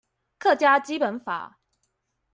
[0.39, 1.59] 客家基本法